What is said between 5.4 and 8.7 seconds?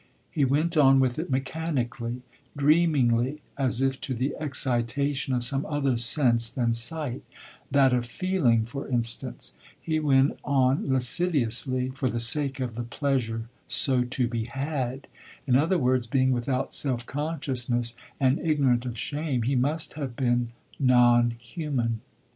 some other sense than sight, that of feeling,